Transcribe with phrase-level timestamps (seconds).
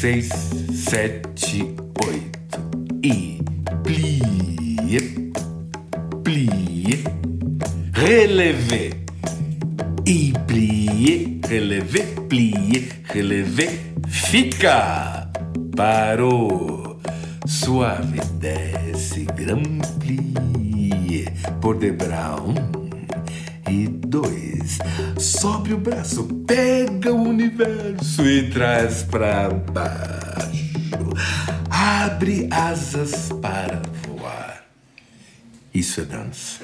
[0.00, 0.30] seis,
[0.72, 1.60] sete,
[2.06, 2.60] oito.
[3.04, 3.38] E
[3.82, 5.30] plie,
[6.24, 7.04] plie,
[7.92, 8.92] relevé.
[10.06, 12.00] E plie, relevé,
[12.30, 13.78] plie, relevé,
[14.08, 15.30] fica.
[15.76, 16.98] Parou.
[17.46, 21.26] Suave desce, grand plie.
[21.60, 22.79] Por de brown
[24.10, 24.78] dois.
[25.18, 30.70] Sobe o braço, pega o universo e traz pra baixo.
[31.70, 34.64] Abre asas para voar.
[35.72, 36.58] Isso é dança.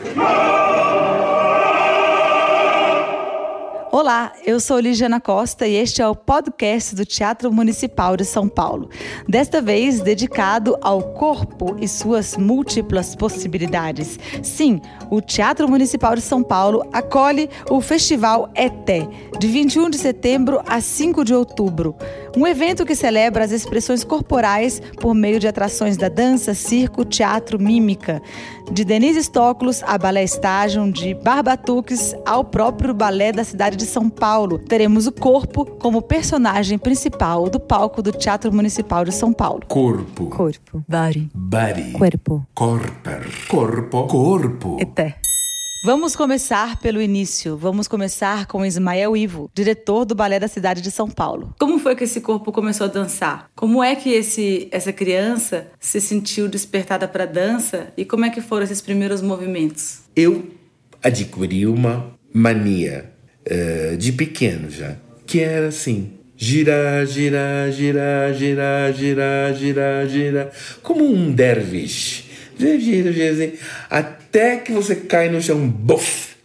[3.98, 8.46] Olá, eu sou Ligiana Costa e este é o podcast do Teatro Municipal de São
[8.46, 8.90] Paulo.
[9.26, 14.18] Desta vez dedicado ao corpo e suas múltiplas possibilidades.
[14.42, 20.60] Sim, o Teatro Municipal de São Paulo acolhe o Festival ETE, de 21 de setembro
[20.66, 21.96] a 5 de outubro.
[22.36, 27.58] Um evento que celebra as expressões corporais por meio de atrações da dança, circo, teatro,
[27.58, 28.20] mímica.
[28.70, 34.10] De Denise Stoklos a Balé Estágio, de Barbatuques ao próprio balé da cidade de São
[34.10, 34.58] Paulo.
[34.58, 39.62] Teremos o corpo como personagem principal do palco do Teatro Municipal de São Paulo.
[39.66, 40.26] Corpo.
[40.26, 40.84] Corpo.
[40.86, 41.30] Body.
[41.34, 41.92] Body.
[41.92, 42.46] Corpo.
[42.54, 43.26] Corper.
[43.48, 44.06] Corpo.
[44.08, 44.76] Corpo.
[44.78, 45.16] Eté.
[45.86, 47.56] Vamos começar pelo início.
[47.56, 51.54] Vamos começar com Ismael Ivo, diretor do Balé da cidade de São Paulo.
[51.60, 53.48] Como foi que esse corpo começou a dançar?
[53.54, 58.30] Como é que esse, essa criança se sentiu despertada para a dança e como é
[58.30, 60.00] que foram esses primeiros movimentos?
[60.16, 60.48] Eu
[61.00, 63.12] adquiri uma mania
[63.48, 70.50] uh, de pequeno já, que era assim: girar, girar, girar, girar, girar, girar, girar,
[70.82, 72.25] como um derviche.
[72.58, 73.52] Gira, gira,
[73.90, 76.36] até que você cai no chão, buf!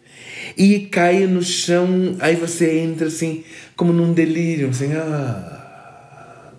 [0.58, 3.44] E cai no chão, aí você entra assim,
[3.76, 6.52] como num delírio, assim, ah.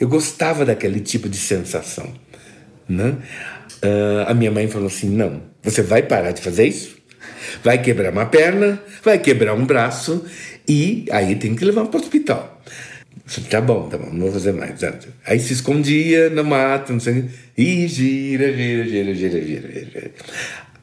[0.00, 2.10] Eu gostava daquele tipo de sensação,
[2.88, 3.16] né?
[3.82, 6.96] Uh, a minha mãe falou assim: não, você vai parar de fazer isso?
[7.62, 10.24] Vai quebrar uma perna, vai quebrar um braço
[10.66, 12.62] e aí tem que levar para o hospital.
[13.48, 14.80] Tá bom, tá bom, não vou fazer mais.
[15.24, 17.26] Aí se escondia no mato, não sei,
[17.56, 20.10] e gira, gira, gira, gira, gira, gira.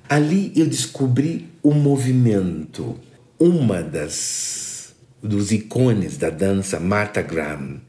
[0.08, 2.98] Ali eu descobri o movimento.
[3.40, 7.82] Uma das dos ícones da dança, Martha Graham,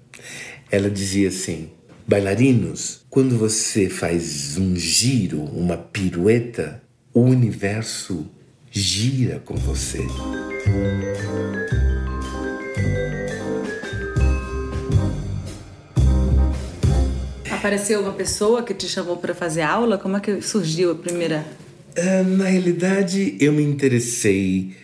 [0.71, 1.71] ela dizia assim:
[2.07, 6.83] bailarinos, quando você faz um giro, uma pirueta,
[7.15, 8.29] o universo
[8.71, 10.05] gira com você.
[17.59, 19.99] Apareceu uma pessoa que te chamou para fazer aula?
[19.99, 21.45] Como é que surgiu a primeira?
[21.97, 24.77] Uh, na realidade, eu me interessei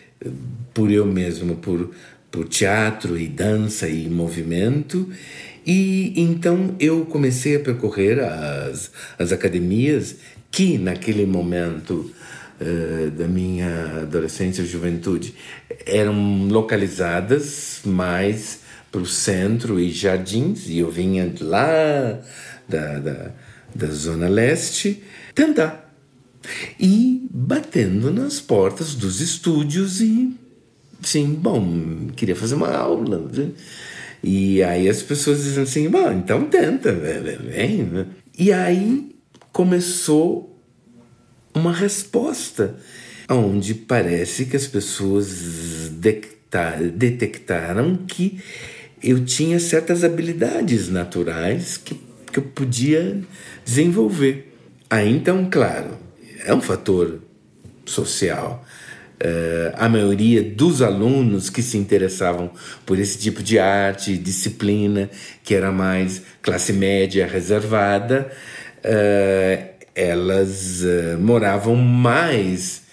[0.73, 1.91] por eu mesmo, por,
[2.29, 5.09] por teatro e dança e movimento.
[5.65, 10.17] E então eu comecei a percorrer as, as academias
[10.51, 12.11] que naquele momento
[12.59, 15.33] uh, da minha adolescência e juventude
[15.85, 18.59] eram localizadas mais
[18.91, 22.19] para o centro e jardins, e eu vinha de lá
[22.67, 23.31] da, da,
[23.73, 25.03] da Zona Leste
[25.33, 25.93] tentar.
[26.79, 30.35] E batendo nas portas dos estúdios e,
[31.01, 33.19] sim, bom, queria fazer uma aula.
[33.31, 33.51] Né?
[34.23, 37.83] E aí as pessoas dizem assim, bom, então tenta, vem.
[37.83, 38.05] Né?
[38.37, 39.15] E aí
[39.51, 40.59] começou
[41.53, 42.75] uma resposta,
[43.29, 45.89] onde parece que as pessoas
[46.93, 48.39] detectaram que
[49.01, 51.95] eu tinha certas habilidades naturais que
[52.35, 53.21] que eu podia
[53.63, 54.53] desenvolver.
[54.89, 55.97] Aí então, claro,
[56.43, 57.21] é um fator
[57.85, 58.65] social.
[59.15, 62.51] Uh, a maioria dos alunos que se interessavam
[62.85, 65.09] por esse tipo de arte, disciplina,
[65.45, 68.29] que era mais classe média reservada,
[68.83, 72.83] uh, elas uh, moravam mais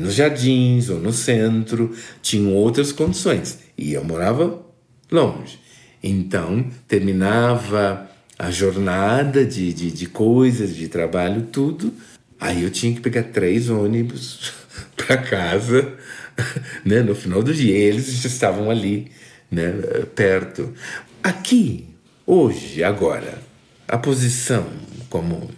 [0.00, 3.60] nos jardins ou no centro, tinham outras condições.
[3.78, 4.60] E eu morava
[5.08, 5.60] longe.
[6.02, 8.10] Então, terminava
[8.42, 11.94] a jornada de, de, de coisas, de trabalho, tudo.
[12.40, 14.52] Aí eu tinha que pegar três ônibus
[14.98, 15.94] para casa,
[16.84, 17.02] né?
[17.02, 19.12] No final do dia, eles já estavam ali,
[19.48, 19.70] né?
[20.16, 20.74] Perto.
[21.22, 21.86] Aqui,
[22.26, 23.38] hoje, agora,
[23.86, 24.66] a posição
[25.08, 25.48] como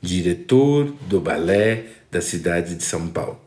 [0.00, 3.38] diretor do balé da cidade de São Paulo.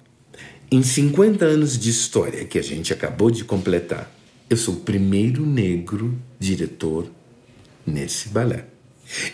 [0.69, 4.11] Em 50 anos de história que a gente acabou de completar,
[4.47, 7.16] eu sou o primeiro negro diretor
[7.87, 8.65] nesse balé.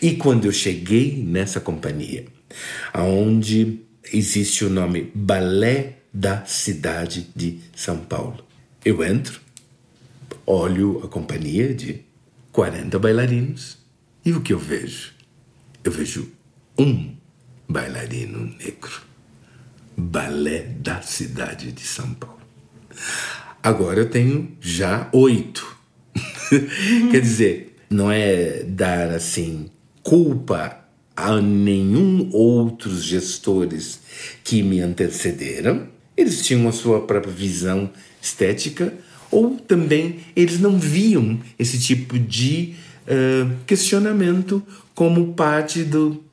[0.02, 2.26] E quando eu cheguei nessa companhia,
[2.94, 3.82] aonde
[4.14, 8.46] existe o nome Balé da Cidade de São Paulo,
[8.86, 9.42] eu entro,
[10.46, 12.02] olho a companhia de
[12.52, 13.78] 40 bailarinos.
[14.24, 15.14] E o que eu vejo?
[15.84, 16.32] Eu vejo
[16.78, 17.16] um
[17.68, 19.02] bailarino negro.
[19.98, 22.42] Balé da cidade de São Paulo.
[23.62, 25.78] Agora eu tenho já oito.
[27.12, 29.69] Quer dizer, não é dar assim
[30.01, 30.83] culpa
[31.15, 34.00] a nenhum outros gestores
[34.44, 35.88] que me antecederam.
[36.18, 37.89] Eles tinham a sua própria visão
[38.21, 38.94] estética
[39.31, 42.75] ou também eles não viam esse tipo de
[43.07, 44.62] uh, questionamento
[44.94, 46.24] como parte do,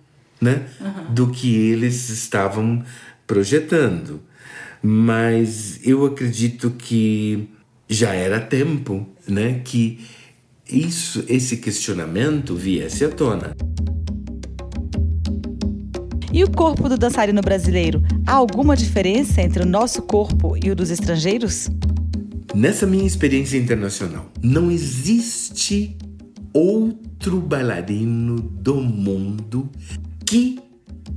[0.41, 1.15] né, uhum.
[1.15, 2.85] do que eles estavam
[3.27, 4.21] projetando.
[4.83, 7.49] Mas eu acredito que
[7.89, 10.01] já era tempo né, que
[10.73, 13.57] isso, esse questionamento viesse à tona.
[16.33, 18.03] E o corpo do dançarino brasileiro?
[18.27, 21.69] Há alguma diferença entre o nosso corpo e o dos estrangeiros?
[22.55, 25.97] Nessa minha experiência internacional, não existe
[26.53, 29.69] outro bailarino do mundo
[30.25, 30.59] que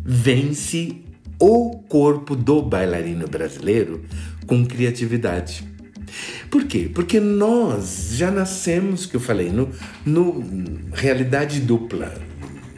[0.03, 0.97] vence
[1.39, 4.03] o corpo do bailarino brasileiro
[4.47, 5.72] com criatividade.
[6.49, 6.89] Por quê?
[6.93, 9.71] Porque nós já nascemos, que eu falei, no,
[10.05, 10.43] no
[10.93, 12.13] realidade dupla,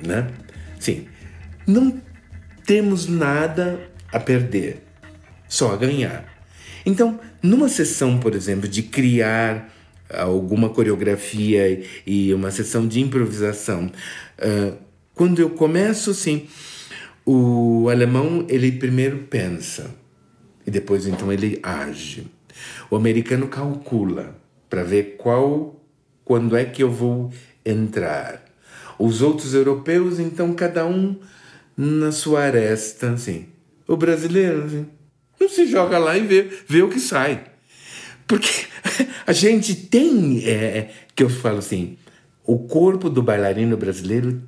[0.06, 0.28] né?
[0.80, 1.06] Sim,
[1.68, 2.02] não
[2.66, 3.80] temos nada
[4.12, 4.84] a perder,
[5.48, 6.26] só a ganhar.
[6.86, 9.74] Então, numa sessão, por exemplo, de criar
[10.10, 13.92] alguma coreografia e uma sessão de improvisação,
[14.40, 14.78] uh,
[15.14, 16.48] quando eu começo assim,
[17.26, 19.96] o alemão ele primeiro pensa
[20.66, 22.28] e depois então ele age.
[22.90, 24.36] O americano calcula
[24.70, 25.80] para ver qual,
[26.24, 27.32] quando é que eu vou
[27.66, 28.44] entrar.
[28.98, 31.16] Os outros europeus então cada um
[31.78, 33.48] na sua aresta, assim.
[33.88, 34.88] O brasileiro, assim,
[35.40, 37.44] não se joga lá e vê, vê o que sai.
[38.28, 38.66] Porque
[39.28, 41.98] a gente tem, é, que eu falo assim,
[42.44, 44.42] o corpo do bailarino brasileiro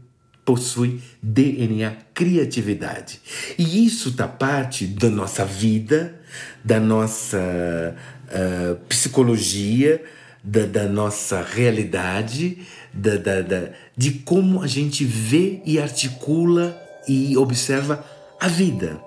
[0.47, 3.19] possui DNA criatividade.
[3.57, 6.17] E isso está parte da nossa vida,
[6.63, 10.01] da nossa uh, psicologia,
[10.41, 12.59] da, da, nossa realidade,
[12.93, 18.05] da, da, da, de como a gente vê e articula e observa
[18.39, 19.01] a vida.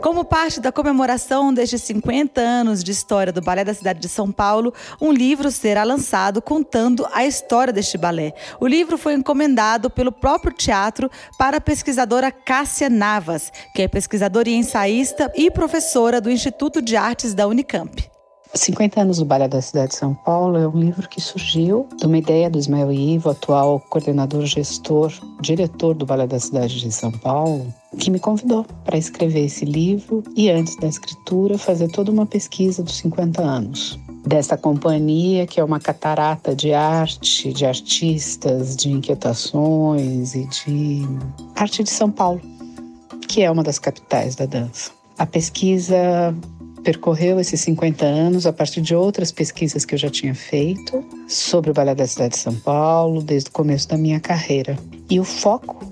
[0.00, 4.30] Como parte da comemoração destes 50 anos de história do Balé da cidade de São
[4.30, 8.32] Paulo, um livro será lançado contando a história deste balé.
[8.60, 14.48] O livro foi encomendado pelo próprio teatro para a pesquisadora Cássia Navas, que é pesquisadora
[14.48, 18.17] e ensaísta e professora do Instituto de Artes da Unicamp.
[18.54, 22.06] 50 anos do Balé da Cidade de São Paulo é um livro que surgiu de
[22.06, 27.12] uma ideia do Ismael Ivo, atual coordenador gestor, diretor do Balé da Cidade de São
[27.12, 32.26] Paulo, que me convidou para escrever esse livro e antes da escritura fazer toda uma
[32.26, 38.90] pesquisa dos 50 anos dessa companhia que é uma catarata de arte, de artistas, de
[38.90, 41.02] inquietações e de
[41.56, 42.40] arte de São Paulo,
[43.26, 44.90] que é uma das capitais da dança.
[45.16, 46.34] A pesquisa
[46.82, 51.70] percorreu esses 50 anos a partir de outras pesquisas que eu já tinha feito sobre
[51.70, 54.78] o Balé da Cidade de São Paulo, desde o começo da minha carreira.
[55.10, 55.84] E o foco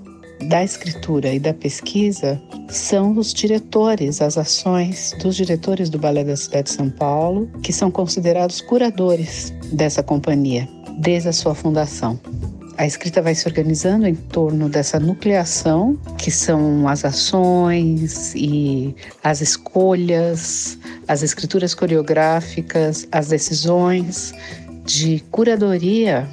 [0.47, 6.35] da escritura e da pesquisa são os diretores, as ações dos diretores do Balé da
[6.35, 10.67] Cidade de São Paulo, que são considerados curadores dessa companhia
[10.99, 12.19] desde a sua fundação.
[12.77, 19.41] A escrita vai se organizando em torno dessa nucleação, que são as ações e as
[19.41, 24.31] escolhas, as escrituras coreográficas, as decisões
[24.85, 26.27] de curadoria,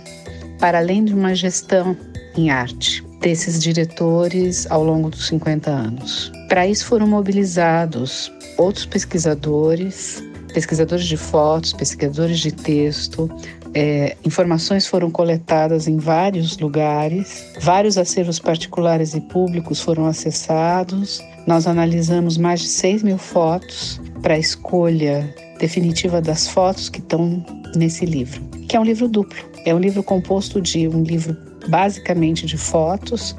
[0.61, 1.97] para além de uma gestão
[2.37, 6.31] em arte desses diretores ao longo dos 50 anos.
[6.49, 10.23] Para isso foram mobilizados outros pesquisadores,
[10.53, 13.31] pesquisadores de fotos, pesquisadores de texto,
[13.75, 21.21] é, informações foram coletadas em vários lugares, vários acervos particulares e públicos foram acessados.
[21.45, 27.45] Nós analisamos mais de 6 mil fotos para a escolha definitiva das fotos que estão
[27.75, 29.37] nesse livro, que é um livro duplo.
[29.67, 31.37] É um livro composto de um livro
[31.69, 33.35] basicamente de fotos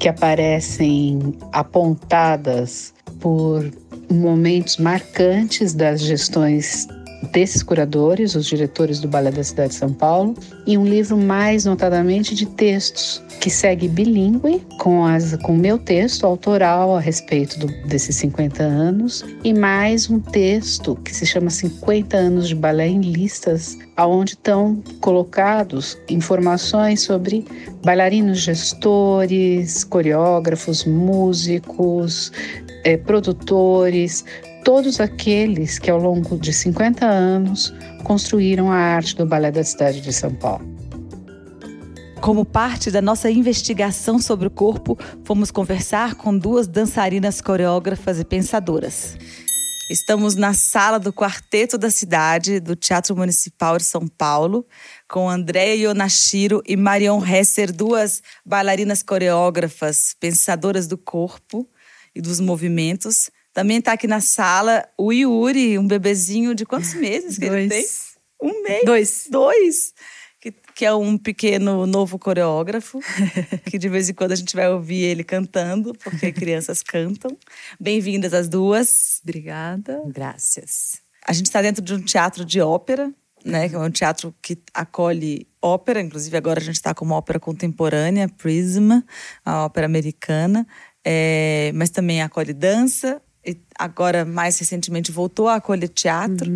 [0.00, 3.70] que aparecem apontadas por
[4.10, 6.88] momentos marcantes das gestões
[7.26, 10.34] desses curadores, os diretores do Balé da Cidade de São Paulo,
[10.66, 16.24] e um livro mais notadamente de textos, que segue bilíngue com as com meu texto
[16.24, 22.16] autoral a respeito do, desses 50 anos e mais um texto que se chama 50
[22.16, 27.44] anos de balé em listas, aonde estão colocados informações sobre
[27.84, 32.32] bailarinos gestores, coreógrafos, músicos,
[32.84, 34.24] eh, produtores,
[34.66, 40.00] todos aqueles que ao longo de 50 anos construíram a arte do balé da cidade
[40.00, 40.66] de São Paulo.
[42.20, 48.24] Como parte da nossa investigação sobre o corpo, fomos conversar com duas dançarinas coreógrafas e
[48.24, 49.16] pensadoras.
[49.88, 54.66] Estamos na sala do Quarteto da Cidade, do Teatro Municipal de São Paulo,
[55.08, 61.70] com Andréia Yonashiro e Marion Hesser, duas bailarinas coreógrafas, pensadoras do corpo
[62.16, 63.30] e dos movimentos.
[63.56, 67.54] Também está aqui na sala o Yuri, um bebezinho de quantos meses que Dois.
[67.54, 67.86] ele tem?
[68.42, 68.84] Um mês?
[68.84, 69.26] Dois.
[69.30, 69.94] Dois!
[70.38, 73.00] Que, que é um pequeno novo coreógrafo,
[73.64, 77.34] que de vez em quando a gente vai ouvir ele cantando, porque crianças cantam.
[77.80, 79.20] Bem-vindas as duas.
[79.22, 80.02] Obrigada.
[80.08, 81.00] Graças.
[81.26, 83.10] A gente está dentro de um teatro de ópera,
[83.42, 83.70] né?
[83.70, 86.02] Que é um teatro que acolhe ópera.
[86.02, 89.00] Inclusive, agora a gente está com uma ópera contemporânea, Prism,
[89.42, 90.66] a ópera americana.
[91.02, 93.22] É, mas também acolhe dança.
[93.78, 96.50] Agora, mais recentemente, voltou a acolher teatro.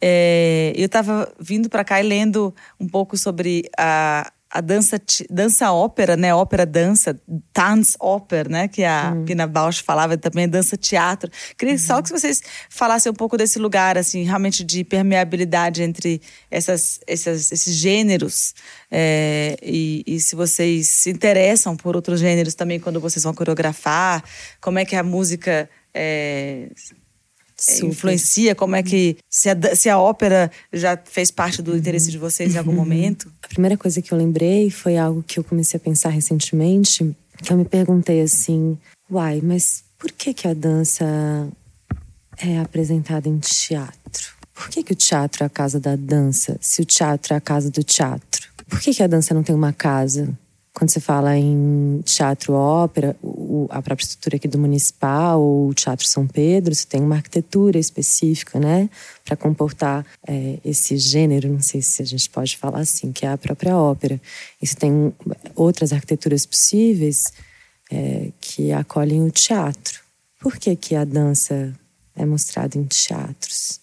[0.00, 5.72] É, eu estava vindo para cá e lendo um pouco sobre a, a dança, dança
[5.72, 6.34] ópera, né?
[6.34, 7.18] Ópera dança,
[7.52, 8.68] Tanzóper, né?
[8.68, 11.30] Que a Pina Bausch falava também, dança teatro.
[11.58, 17.00] Queria só que vocês falassem um pouco desse lugar, assim, realmente de permeabilidade entre essas,
[17.06, 18.54] essas, esses gêneros.
[18.90, 24.22] É, e, e se vocês se interessam por outros gêneros também quando vocês vão coreografar,
[24.60, 26.68] como é que a música é,
[27.68, 28.54] é, influencia?
[28.54, 29.16] Como é que.
[29.30, 33.32] Se a, se a ópera já fez parte do interesse de vocês em algum momento?
[33.42, 37.52] A primeira coisa que eu lembrei foi algo que eu comecei a pensar recentemente, que
[37.52, 38.78] eu me perguntei assim,
[39.10, 41.48] uai, mas por que que a dança
[42.36, 44.36] é apresentada em teatro?
[44.52, 47.40] Por que que o teatro é a casa da dança, se o teatro é a
[47.40, 48.48] casa do teatro?
[48.68, 50.36] Por que que a dança não tem uma casa?
[50.76, 53.16] Quando você fala em teatro ópera,
[53.70, 57.78] a própria estrutura aqui do Municipal, ou o Teatro São Pedro, você tem uma arquitetura
[57.78, 58.90] específica, né?
[59.24, 63.30] Para comportar é, esse gênero, não sei se a gente pode falar assim, que é
[63.30, 64.20] a própria ópera.
[64.60, 65.14] E você tem
[65.54, 67.24] outras arquiteturas possíveis
[67.90, 70.02] é, que acolhem o teatro.
[70.38, 71.72] Por que, que a dança
[72.14, 73.80] é mostrada em teatros?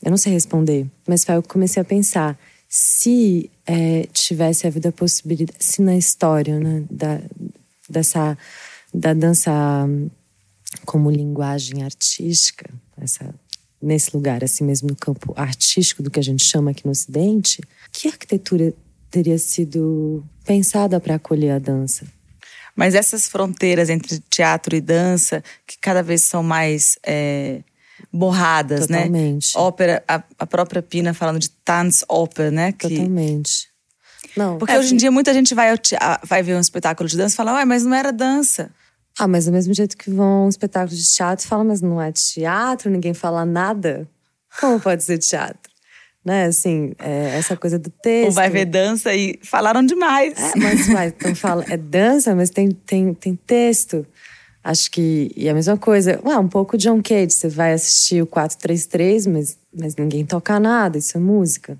[0.00, 2.38] Eu não sei responder, mas foi o que comecei a pensar.
[2.78, 7.22] Se é, tivesse havido a possibilidade, se na história né, da,
[7.88, 8.36] dessa,
[8.92, 9.50] da dança
[10.84, 12.68] como linguagem artística,
[13.00, 13.34] essa,
[13.80, 17.62] nesse lugar, assim mesmo, no campo artístico do que a gente chama aqui no Ocidente,
[17.90, 18.74] que arquitetura
[19.10, 22.06] teria sido pensada para acolher a dança?
[22.76, 27.62] Mas essas fronteiras entre teatro e dança, que cada vez são mais é,
[28.12, 28.98] borradas, né?
[28.98, 29.52] Totalmente.
[29.56, 32.72] Ópera, a, a própria Pina falando de Tanzóper, né?
[32.72, 33.68] Que, Totalmente.
[34.36, 35.72] Não, porque é hoje em assim- dia muita gente vai,
[36.24, 38.70] vai ver um espetáculo de dança e fala, ué, mas não era dança.
[39.18, 42.12] Ah, mas do mesmo jeito que vão um espetáculo de teatro, fala, mas não é
[42.12, 44.06] teatro, ninguém fala nada.
[44.60, 45.72] Como pode ser teatro?
[46.22, 48.26] Né, assim, é, essa coisa do texto.
[48.26, 50.34] Ou vai ver dança e falaram demais.
[50.36, 54.04] É, mas vai, então fala, é dança, mas tem, tem, tem texto.
[54.68, 55.30] Acho que.
[55.36, 57.30] E a mesma coisa, ué, um pouco John Cage.
[57.32, 61.78] Você vai assistir o 433, mas, mas ninguém toca nada, isso é música.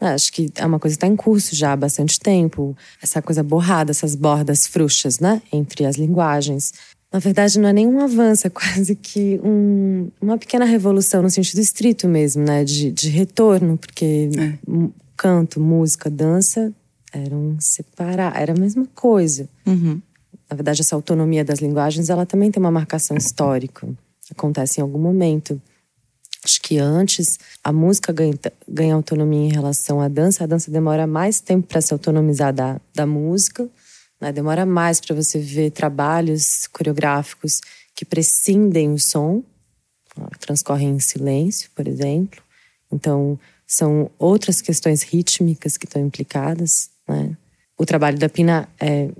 [0.00, 2.76] Ah, Acho que é uma coisa que está em curso já há bastante tempo.
[3.02, 5.42] Essa coisa borrada, essas bordas frouxas, né?
[5.52, 6.72] Entre as linguagens.
[7.12, 11.60] Na verdade, não é nenhum avanço, é quase que um- uma pequena revolução no sentido
[11.60, 12.64] estrito mesmo, né?
[12.64, 14.30] De, de retorno, porque
[14.66, 16.72] m- canto, música, dança
[17.12, 19.48] eram separados, era a mesma coisa.
[19.66, 20.00] Uhum.
[20.54, 23.88] Na verdade, essa autonomia das linguagens, ela também tem uma marcação histórica.
[24.30, 25.60] Acontece em algum momento.
[26.44, 30.44] Acho que antes a música ganha, ganha autonomia em relação à dança.
[30.44, 33.68] A dança demora mais tempo para se autonomizar da, da música.
[34.20, 34.30] né?
[34.30, 37.60] Demora mais para você ver trabalhos coreográficos
[37.92, 39.42] que prescindem o som,
[40.38, 42.40] transcorrem em silêncio, por exemplo.
[42.92, 46.90] Então, são outras questões rítmicas que estão implicadas.
[47.08, 47.36] Né?
[47.76, 49.10] O trabalho da Pina é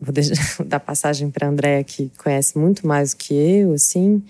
[0.00, 4.22] vou deixar, dar passagem para a Andréa, que conhece muito mais do que eu, assim,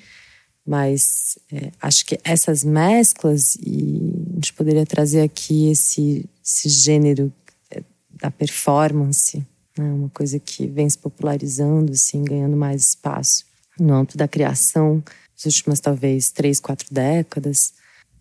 [0.67, 7.33] mas é, acho que essas mesclas, e a gente poderia trazer aqui esse, esse gênero
[7.71, 7.83] é,
[8.21, 9.39] da performance,
[9.79, 13.45] né, uma coisa que vem se popularizando, assim, ganhando mais espaço
[13.79, 15.03] no âmbito da criação,
[15.35, 17.73] nas últimas talvez três, quatro décadas.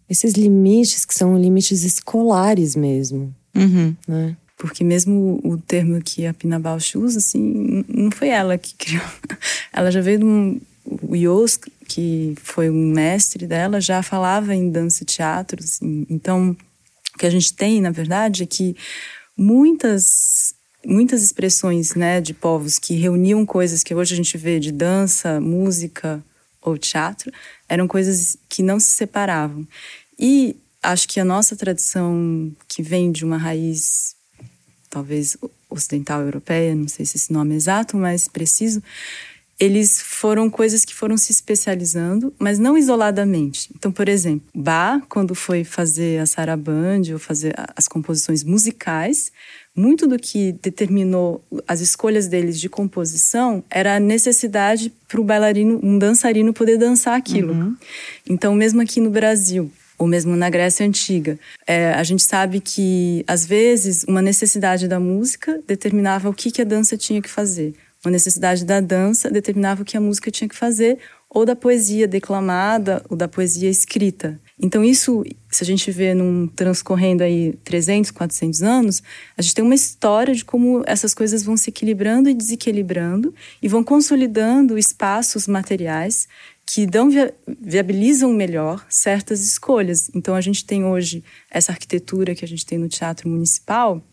[0.09, 3.95] Esses limites que são limites escolares mesmo, Uhum.
[4.07, 4.37] né?
[4.57, 9.05] Porque mesmo o termo que a Pina Bausch usa, assim, não foi ela que criou.
[9.71, 10.59] Ela já veio de um...
[11.03, 15.61] O Jos, que foi um mestre dela, já falava em dança e teatro.
[15.63, 16.07] assim.
[16.09, 16.55] Então,
[17.13, 18.75] o que a gente tem, na verdade, é que
[19.37, 24.71] muitas muitas expressões né, de povos que reuniam coisas que hoje a gente vê de
[24.71, 26.23] dança, música
[26.61, 27.31] ou teatro,
[27.67, 29.67] eram coisas que não se separavam.
[30.17, 34.15] E acho que a nossa tradição, que vem de uma raiz
[34.89, 35.37] talvez
[35.69, 38.81] ocidental europeia, não sei se esse nome é exato, mas preciso,
[39.59, 43.69] eles foram coisas que foram se especializando, mas não isoladamente.
[43.75, 49.31] Então, por exemplo, Bach, quando foi fazer a sarabande ou fazer as composições musicais,
[49.75, 55.79] muito do que determinou as escolhas deles de composição era a necessidade para o bailarino,
[55.81, 57.53] um dançarino poder dançar aquilo.
[57.53, 57.75] Uhum.
[58.29, 61.39] Então, mesmo aqui no Brasil, ou mesmo na Grécia Antiga.
[61.65, 66.61] É, a gente sabe que, às vezes, uma necessidade da música determinava o que, que
[66.61, 67.73] a dança tinha que fazer.
[68.05, 70.99] Uma necessidade da dança determinava o que a música tinha que fazer,
[71.29, 74.39] ou da poesia declamada, ou da poesia escrita.
[74.59, 79.03] Então, isso, se a gente vê num transcorrendo aí 300, 400 anos,
[79.37, 83.67] a gente tem uma história de como essas coisas vão se equilibrando e desequilibrando e
[83.67, 86.27] vão consolidando espaços materiais
[86.69, 87.09] que dão,
[87.61, 90.11] viabilizam melhor certas escolhas.
[90.13, 94.03] Então, a gente tem hoje essa arquitetura que a gente tem no Teatro Municipal,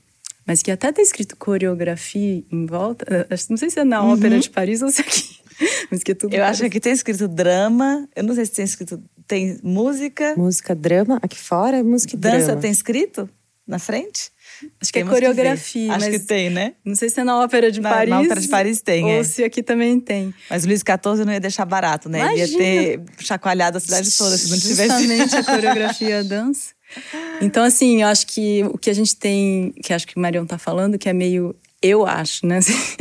[0.47, 3.05] mas que até tem escrito coreografia em volta.
[3.29, 4.13] Eh, não sei se é na uhum.
[4.13, 5.35] Ópera de Paris ou se é aqui.
[5.89, 6.63] Mas que é tudo Eu parece.
[6.63, 8.09] acho que tem escrito drama.
[8.17, 9.01] Eu não sei se tem escrito.
[9.25, 10.35] Tem música.
[10.37, 11.21] Música, drama.
[11.23, 12.61] Aqui fora é música e Dança drama.
[12.61, 13.31] tem escrito
[13.65, 14.33] na frente?
[14.81, 15.89] Acho que é coreografia.
[15.89, 16.75] Que Acho que tem, né?
[16.85, 18.11] Não sei se é na Ópera de na, Paris.
[18.11, 19.25] Na Ópera de Paris tem, Ou é.
[19.25, 20.35] se aqui também tem.
[20.49, 22.21] Mas Luiz XIV não ia deixar barato, né?
[22.21, 22.43] Imagina.
[22.43, 25.07] Ele ia ter chacoalhado a cidade toda se não tivesse.
[25.07, 26.75] Justamente a coreografia e a dança.
[27.41, 30.47] Então, assim, eu acho que o que a gente tem, que acho que o Marion
[30.47, 32.61] tá falando, que é meio, eu acho, né?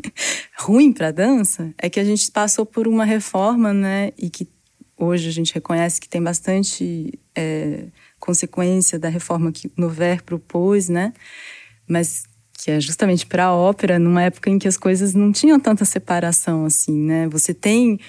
[0.57, 4.12] ruim pra dança, é que a gente passou por uma reforma, né?
[4.17, 4.48] E que
[4.98, 7.13] hoje a gente reconhece que tem bastante.
[7.36, 7.86] É,
[8.24, 11.12] consequência da reforma que Nover propôs, né?
[11.86, 15.60] Mas que é justamente para a ópera, numa época em que as coisas não tinham
[15.60, 17.27] tanta separação assim, né?
[17.27, 18.00] Você tem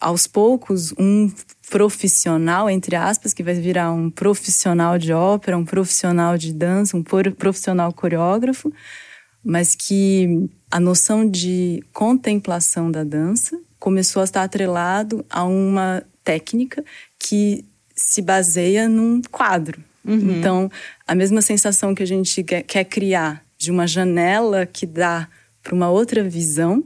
[0.00, 1.30] aos poucos um
[1.68, 7.02] profissional entre aspas que vai virar um profissional de ópera, um profissional de dança, um
[7.02, 8.72] profissional coreógrafo,
[9.44, 16.82] mas que a noção de contemplação da dança começou a estar atrelado a uma técnica
[17.18, 17.66] que
[18.00, 19.82] se baseia num quadro.
[20.04, 20.38] Uhum.
[20.38, 20.70] Então,
[21.06, 25.28] a mesma sensação que a gente quer, criar de uma janela que dá
[25.62, 26.82] para uma outra visão,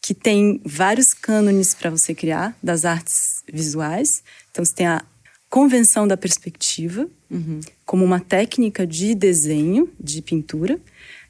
[0.00, 4.22] que tem vários cânones para você criar das artes visuais.
[4.50, 5.04] Então, você tem a
[5.50, 7.60] convenção da perspectiva, uhum.
[7.84, 10.78] como uma técnica de desenho, de pintura.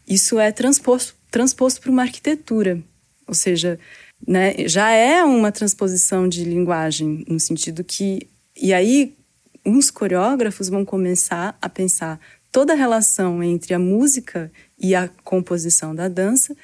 [0.06, 2.82] Isso é transposto, transposto para uma arquitetura,
[3.26, 3.78] ou seja,
[4.26, 8.28] né, já é uma transposição de linguagem, no sentido que.
[8.56, 9.14] E aí,
[9.64, 12.20] uns coreógrafos vão começar a pensar
[12.50, 16.54] toda a relação entre a música e a composição da dança,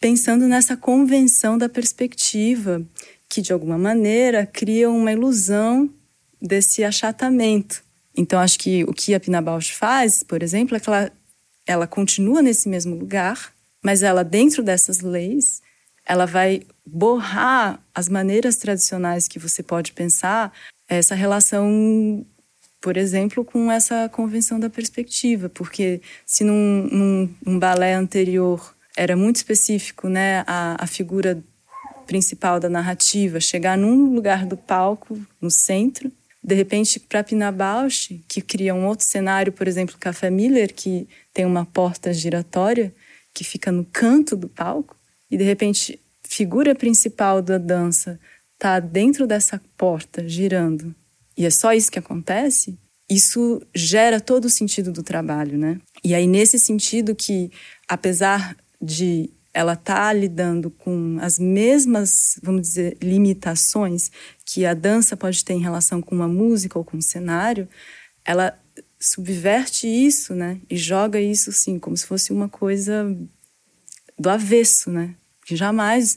[0.00, 2.82] pensando nessa convenção da perspectiva,
[3.28, 5.88] que de alguma maneira cria uma ilusão
[6.40, 7.84] desse achatamento.
[8.16, 11.12] Então, acho que o que a Pina Bausch faz, por exemplo, é que ela,
[11.66, 15.62] ela continua nesse mesmo lugar, mas ela, dentro dessas leis,
[16.04, 20.52] ela vai borrar as maneiras tradicionais que você pode pensar
[20.96, 22.24] essa relação,
[22.80, 29.16] por exemplo, com essa convenção da perspectiva, porque se num, num um balé anterior era
[29.16, 31.42] muito específico, né, a, a figura
[32.06, 36.12] principal da narrativa chegar num lugar do palco, no centro,
[36.44, 41.08] de repente, para Pina Bausch, que cria um outro cenário, por exemplo, Café Miller, que
[41.32, 42.92] tem uma porta giratória
[43.32, 44.96] que fica no canto do palco,
[45.30, 48.18] e de repente, figura principal da dança
[48.62, 50.94] está dentro dessa porta girando
[51.36, 52.78] e é só isso que acontece,
[53.10, 55.80] isso gera todo o sentido do trabalho, né?
[56.04, 57.50] E aí nesse sentido que
[57.88, 64.10] apesar de ela estar tá lidando com as mesmas, vamos dizer, limitações
[64.46, 67.68] que a dança pode ter em relação com uma música ou com um cenário,
[68.24, 68.56] ela
[68.98, 70.60] subverte isso, né?
[70.70, 73.04] E joga isso assim como se fosse uma coisa
[74.16, 75.16] do avesso, né?
[75.44, 76.16] Que jamais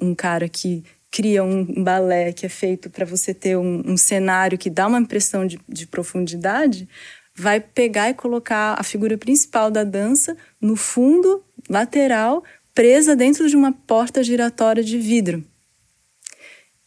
[0.00, 4.56] um cara que cria um, balé que é feito para você ter um, um, cenário
[4.56, 6.88] que dá uma impressão de, de profundidade,
[7.36, 12.42] vai pegar e colocar a figura principal da dança no fundo lateral,
[12.74, 15.44] presa dentro de uma porta giratória de vidro.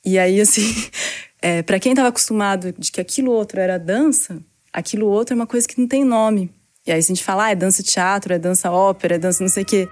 [0.04, 0.74] E aí, assim,
[1.40, 5.48] é, para quem estava acostumado de que aquilo outro era dança, aquilo outro é uma
[5.48, 6.52] coisa que não tem nome.
[6.86, 9.44] E aí, se a gente fala, ah, é dança teatro, é dança ópera, é dança
[9.44, 9.88] não sei o quê.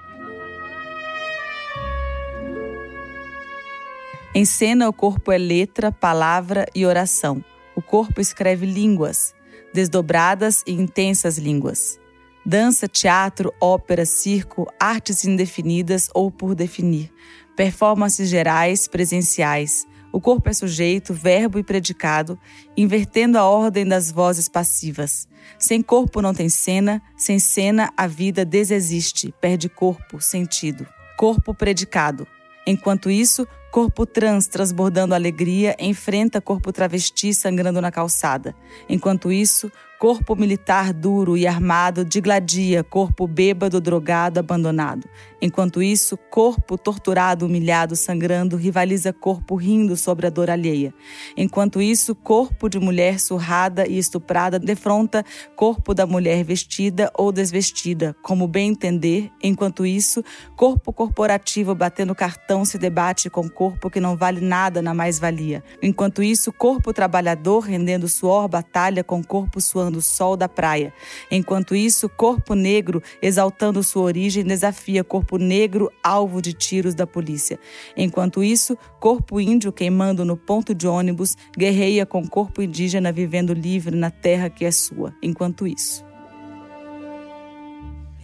[4.36, 7.46] Em cena, o corpo é letra, palavra e oração.
[7.76, 9.32] O corpo escreve línguas,
[9.72, 12.00] desdobradas e intensas línguas.
[12.44, 17.14] Dança, teatro, ópera, circo, artes indefinidas ou por definir,
[17.56, 22.38] performances gerais, presenciais, O corpo é sujeito, verbo e predicado,
[22.78, 25.28] invertendo a ordem das vozes passivas.
[25.58, 30.88] Sem corpo não tem cena, sem cena a vida desexiste, perde corpo, sentido.
[31.18, 32.28] Corpo predicado.
[32.66, 38.56] Enquanto isso, corpo trans transbordando alegria enfrenta corpo travesti sangrando na calçada.
[38.88, 39.72] Enquanto isso,
[40.04, 45.08] corpo militar duro e armado digladia corpo bêbado, drogado, abandonado.
[45.42, 50.94] Enquanto isso, corpo torturado, humilhado, sangrando, rivaliza corpo rindo sobre a dor alheia.
[51.38, 55.24] Enquanto isso, corpo de mulher surrada e estuprada defronta
[55.56, 59.32] corpo da mulher vestida ou desvestida, como bem entender.
[59.42, 60.22] Enquanto isso,
[60.58, 65.64] corpo corporativo batendo cartão se debate com corpo que não vale nada na mais-valia.
[65.82, 70.94] Enquanto isso, corpo trabalhador rendendo suor batalha com corpo suando sol da praia.
[71.30, 77.60] Enquanto isso, corpo negro exaltando sua origem desafia corpo negro alvo de tiros da polícia.
[77.96, 83.96] Enquanto isso, corpo índio queimando no ponto de ônibus guerreia com corpo indígena vivendo livre
[83.96, 85.14] na terra que é sua.
[85.22, 86.04] Enquanto isso.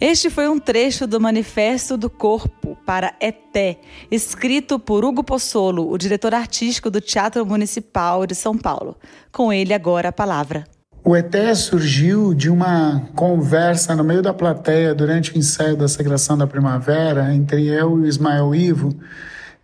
[0.00, 3.80] Este foi um trecho do Manifesto do Corpo para ETÉ,
[4.10, 8.96] escrito por Hugo Possolo, o diretor artístico do Teatro Municipal de São Paulo.
[9.30, 10.64] Com ele agora a palavra.
[11.02, 16.36] O ETE surgiu de uma conversa no meio da plateia durante o ensaio da Sagração
[16.36, 18.94] da Primavera entre eu e o Ismael Ivo.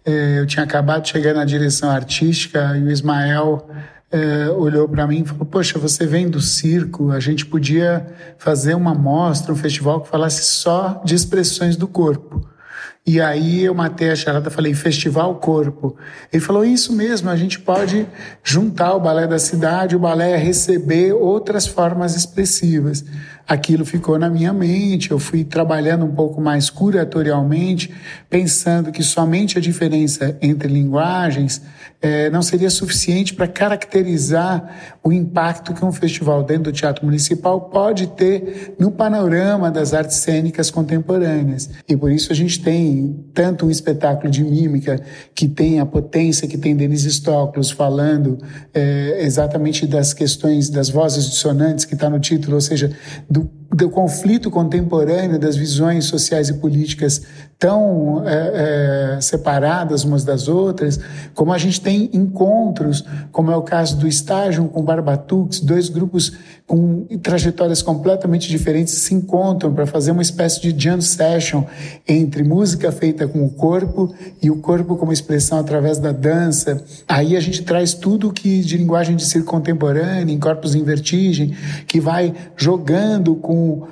[0.02, 3.68] É, eu tinha acabado de chegar na direção artística e o Ismael
[4.10, 8.06] é, olhou para mim e falou: Poxa, você vem do circo, a gente podia
[8.38, 12.48] fazer uma mostra, um festival que falasse só de expressões do corpo.
[13.06, 15.96] E aí eu matei a charada, falei, Festival Corpo.
[16.32, 18.04] Ele falou, isso mesmo, a gente pode
[18.42, 23.04] juntar o balé da cidade, o balé receber outras formas expressivas
[23.46, 25.10] aquilo ficou na minha mente.
[25.10, 27.92] Eu fui trabalhando um pouco mais curatorialmente,
[28.28, 31.62] pensando que somente a diferença entre linguagens
[32.00, 37.60] é, não seria suficiente para caracterizar o impacto que um festival dentro do Teatro Municipal
[37.60, 41.70] pode ter no panorama das artes cênicas contemporâneas.
[41.88, 45.00] E por isso a gente tem tanto um espetáculo de mímica
[45.34, 48.38] que tem a potência que tem Denise Stoklos falando
[48.74, 52.90] é, exatamente das questões das vozes dissonantes que está no título, ou seja,
[53.36, 57.22] do, do conflito contemporâneo das visões sociais e políticas
[57.58, 61.00] tão é, é, separadas umas das outras,
[61.34, 63.02] como a gente tem encontros,
[63.32, 66.32] como é o caso do Estágio com Barbatux, dois grupos
[66.66, 71.62] com trajetórias completamente diferentes se encontram para fazer uma espécie de jam session
[72.06, 76.82] entre música feita com o corpo e o corpo como expressão através da dança.
[77.06, 81.54] Aí a gente traz tudo que de linguagem de circo contemporâneo, em Corpos em Vertigem,
[81.86, 83.88] que vai jogando com uh,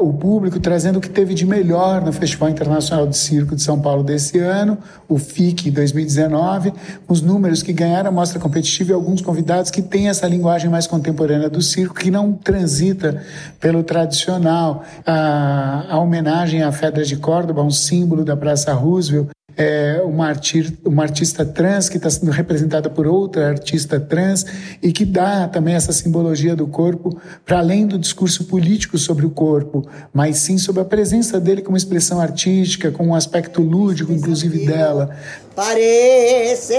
[0.00, 3.80] o público, trazendo o que teve de melhor no Festival Internacional de Circo de São
[3.80, 6.72] Paulo desse ano, o FIC 2019,
[7.08, 10.86] os números que ganharam a mostra competitiva e alguns convidados que têm essa linguagem mais
[10.86, 13.22] contemporânea do circo, que não transita
[13.60, 14.84] pelo tradicional.
[15.06, 20.76] A, a homenagem à Fedra de Córdoba, um símbolo da Praça Roosevelt, é uma, artir,
[20.84, 24.44] uma artista trans que está sendo representada por outra artista trans
[24.82, 29.30] e que dá também essa simbologia do corpo para além do discurso político sobre o
[29.30, 34.66] corpo, mas sim sobre a presença dele como expressão artística, com um aspecto lúdico, inclusive
[34.66, 35.16] dela.
[35.54, 36.74] Parece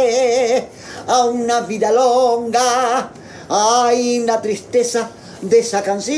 [1.08, 3.12] a uma vida longa,
[3.50, 5.10] ainda tristeza
[5.42, 6.16] dessa canção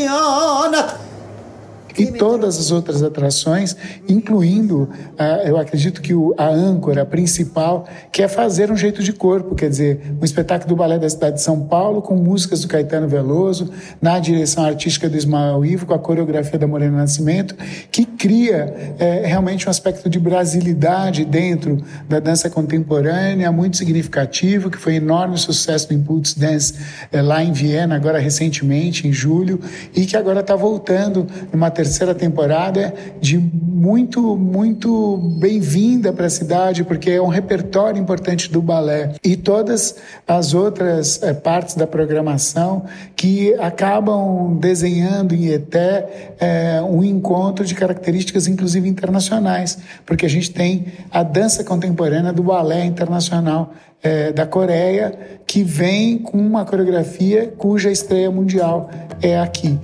[1.98, 3.76] e todas as outras atrações,
[4.08, 9.56] incluindo, ah, eu acredito que a âncora principal, que é fazer um jeito de corpo,
[9.56, 13.08] quer dizer, um espetáculo do Balé da cidade de São Paulo, com músicas do Caetano
[13.08, 17.56] Veloso, na direção artística do Ismael Ivo, com a coreografia da Morena Nascimento,
[17.92, 24.78] que cria é, realmente um aspecto de brasilidade dentro da dança contemporânea, muito significativo, que
[24.78, 26.76] foi enorme sucesso do Impulse Dance
[27.12, 29.60] é, lá em Viena, agora recentemente, em julho,
[29.96, 36.30] e que agora está voltando numa terceira terceira temporada de muito, muito bem-vinda para a
[36.30, 39.14] cidade, porque é um repertório importante do balé.
[39.24, 39.96] E todas
[40.28, 42.84] as outras é, partes da programação
[43.16, 50.52] que acabam desenhando em Eté é, um encontro de características, inclusive internacionais, porque a gente
[50.52, 53.72] tem a dança contemporânea do balé internacional
[54.04, 58.90] é, da Coreia, que vem com uma coreografia cuja estreia mundial
[59.22, 59.80] é aqui.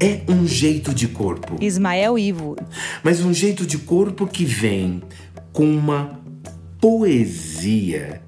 [0.00, 1.56] É um jeito de corpo.
[1.60, 2.56] Ismael Ivo.
[3.02, 5.02] Mas um jeito de corpo que vem
[5.52, 6.20] com uma
[6.80, 8.20] poesia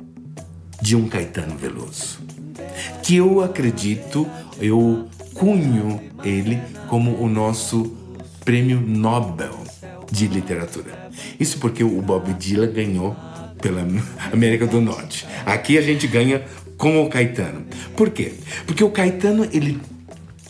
[0.81, 2.21] de um Caetano Veloso.
[3.03, 4.27] Que eu acredito,
[4.61, 7.97] eu cunho ele como o nosso
[8.45, 9.59] prêmio Nobel
[10.11, 11.11] de literatura.
[11.39, 13.17] Isso porque o Bob Dylan ganhou
[13.61, 13.87] pela
[14.33, 15.27] América do Norte.
[15.45, 16.45] Aqui a gente ganha
[16.77, 17.67] com o Caetano.
[17.97, 18.35] Por quê?
[18.67, 19.81] Porque o Caetano, ele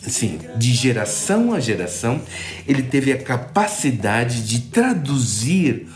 [0.07, 2.21] assim, de geração a geração,
[2.67, 5.87] ele teve a capacidade de traduzir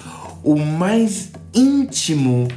[0.43, 2.47] o mais íntimo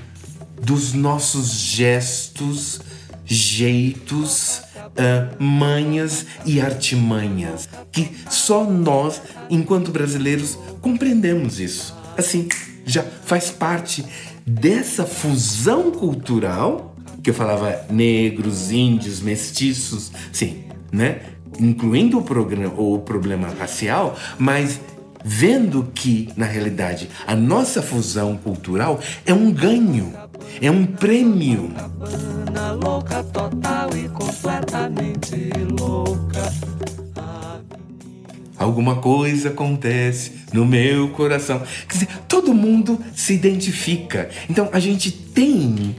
[0.60, 2.80] dos nossos gestos,
[3.24, 11.94] jeitos, uh, manhas e artimanhas, que só nós, enquanto brasileiros, compreendemos isso.
[12.16, 12.48] Assim,
[12.84, 14.04] já faz parte
[14.46, 21.22] dessa fusão cultural que eu falava negros, índios, mestiços, sim, né?
[21.58, 24.80] Incluindo o, programa, o problema racial, mas
[25.24, 30.12] vendo que, na realidade, a nossa fusão cultural é um ganho,
[30.60, 31.72] é um prêmio.
[38.56, 41.62] Alguma coisa acontece no meu coração.
[41.88, 44.30] Quer dizer, todo mundo se identifica.
[44.48, 45.96] Então a gente tem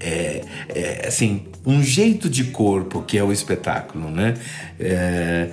[0.00, 4.34] é, é, assim um jeito de corpo que é o espetáculo, né?
[4.78, 5.50] É,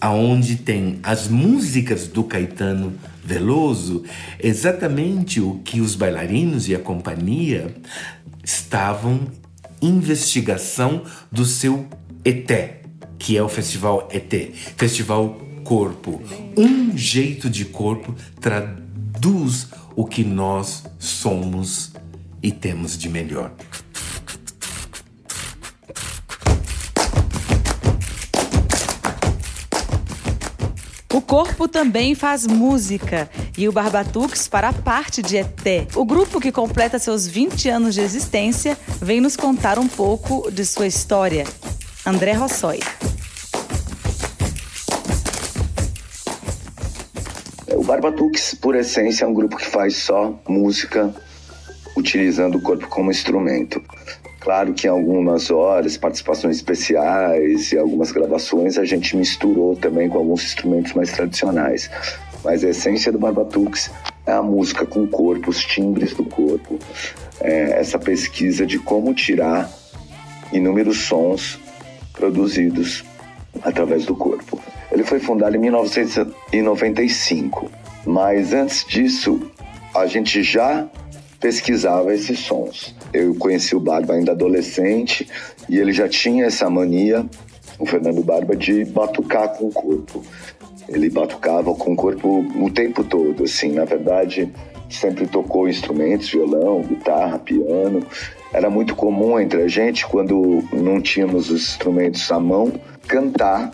[0.00, 2.92] aonde tem as músicas do Caetano
[3.24, 4.02] Veloso,
[4.40, 7.72] exatamente o que os bailarinos e a companhia
[8.42, 9.20] estavam
[9.80, 11.86] investigação do seu
[12.24, 12.50] ET,
[13.18, 14.32] que é o festival ET,
[14.76, 16.20] Festival Corpo.
[16.56, 21.92] Um jeito de corpo traduz o que nós somos
[22.42, 23.52] e temos de melhor.
[31.12, 35.88] O corpo também faz música e o Barbatux fará parte de ET.
[35.94, 40.64] O grupo que completa seus 20 anos de existência vem nos contar um pouco de
[40.64, 41.44] sua história.
[42.06, 42.80] André Rossoi.
[47.74, 51.14] O Barbatux, por essência, é um grupo que faz só música
[51.94, 53.82] utilizando o corpo como instrumento.
[54.42, 60.18] Claro que em algumas horas, participações especiais e algumas gravações, a gente misturou também com
[60.18, 61.88] alguns instrumentos mais tradicionais.
[62.42, 63.88] Mas a essência do Barbatux
[64.26, 66.76] é a música com o corpo, os timbres do corpo,
[67.40, 69.70] é essa pesquisa de como tirar
[70.52, 71.60] inúmeros sons
[72.12, 73.04] produzidos
[73.62, 74.60] através do corpo.
[74.90, 77.70] Ele foi fundado em 1995,
[78.04, 79.52] mas antes disso
[79.94, 80.84] a gente já
[81.38, 82.92] pesquisava esses sons.
[83.12, 85.28] Eu conheci o Barba ainda adolescente
[85.68, 87.26] e ele já tinha essa mania,
[87.78, 90.22] o Fernando Barba, de batucar com o corpo.
[90.88, 94.52] Ele batucava com o corpo o tempo todo, assim, na verdade,
[94.88, 98.04] sempre tocou instrumentos, violão, guitarra, piano.
[98.52, 102.72] Era muito comum entre a gente, quando não tínhamos os instrumentos à mão,
[103.06, 103.70] cantar,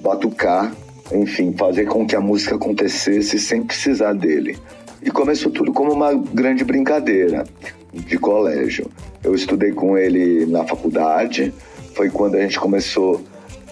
[0.00, 0.72] batucar,
[1.12, 4.58] enfim, fazer com que a música acontecesse sem precisar dele.
[5.02, 7.44] E começou tudo como uma grande brincadeira
[7.92, 8.90] de colégio.
[9.22, 11.52] Eu estudei com ele na faculdade,
[11.94, 13.22] foi quando a gente começou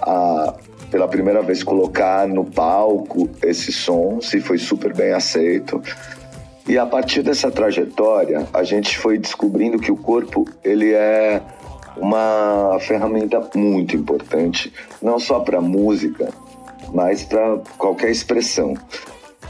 [0.00, 0.54] a,
[0.90, 5.82] pela primeira vez, colocar no palco esses sons e foi super bem aceito.
[6.66, 11.42] E a partir dessa trajetória, a gente foi descobrindo que o corpo ele é
[11.96, 16.30] uma ferramenta muito importante, não só para música,
[16.92, 18.74] mas para qualquer expressão.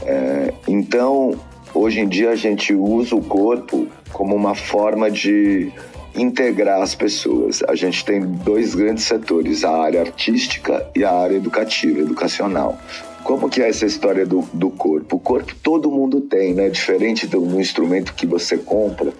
[0.01, 1.39] É, então,
[1.75, 5.69] Hoje em dia a gente usa o corpo como uma forma de
[6.15, 7.61] integrar as pessoas.
[7.67, 12.79] A gente tem dois grandes setores, a área artística e a área educativa, educacional.
[13.25, 15.17] Como que é essa história do, do corpo?
[15.17, 16.69] O corpo todo mundo tem, né?
[16.69, 19.11] Diferente do um instrumento que você compra,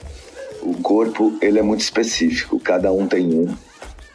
[0.62, 2.58] o corpo ele é muito específico.
[2.58, 3.54] Cada um tem um,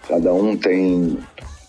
[0.09, 1.19] cada um tem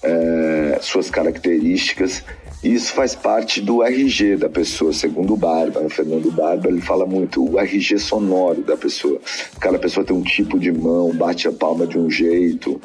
[0.02, 2.24] é, suas características
[2.64, 5.80] isso faz parte do RG da pessoa, segundo o Barba.
[5.80, 9.20] O Fernando Barba ele fala muito o RG sonoro da pessoa.
[9.60, 12.80] Cada pessoa tem um tipo de mão, bate a palma de um jeito,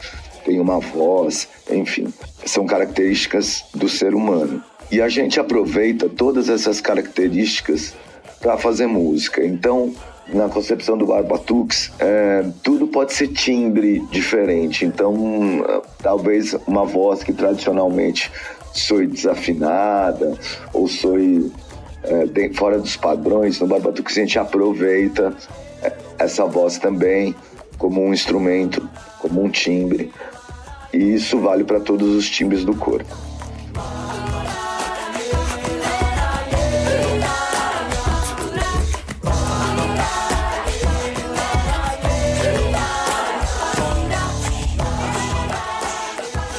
[0.47, 2.07] tem uma voz, enfim,
[2.47, 4.63] são características do ser humano.
[4.91, 7.95] E a gente aproveita todas essas características
[8.41, 9.45] para fazer música.
[9.45, 9.93] Então,
[10.33, 14.85] na concepção do Barbatux, é, tudo pode ser timbre diferente.
[14.85, 15.65] Então,
[16.03, 18.31] talvez uma voz que tradicionalmente
[18.79, 20.39] sou desafinada
[20.73, 25.35] ou sou é, fora dos padrões, no Barbatuque a gente aproveita
[25.83, 27.35] é, essa voz também
[27.79, 30.13] como um instrumento, como um timbre.
[30.93, 33.26] E isso vale para todos os timbres do corpo.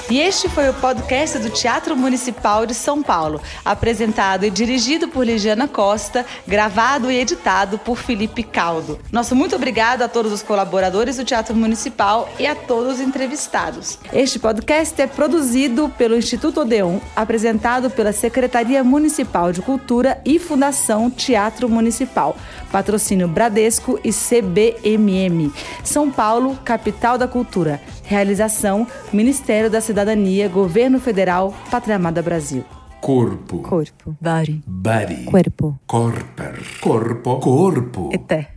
[0.10, 5.26] E este foi o podcast do Teatro Municipal de São Paulo, apresentado e dirigido por
[5.26, 8.98] Ligiana Costa, gravado e editado por Felipe Caldo.
[9.12, 14.00] Nosso muito obrigado a todos os colaboradores do Teatro Municipal e a todos os entrevistados.
[14.14, 21.12] Este podcast é produzido pelo Instituto Odeon, apresentado pela Secretaria Municipal de Cultura e Fundação
[21.12, 22.38] Teatro Municipal.
[22.72, 25.52] Patrocínio Bradesco e CBMM.
[25.84, 27.82] São Paulo, capital da cultura.
[28.08, 32.64] Realização: Ministério da Cidadania, Governo Federal, Pátria Amada Brasil.
[33.02, 33.60] Corpo.
[33.60, 34.16] Corpo.
[34.20, 34.64] Body.
[34.66, 35.26] Body.
[35.26, 35.80] Corpo.
[35.86, 36.60] Corper.
[36.80, 37.40] Corpo.
[37.40, 38.10] Corpo.
[38.14, 38.48] Eté.